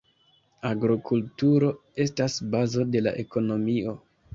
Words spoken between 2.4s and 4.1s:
bazo de la ekonomio.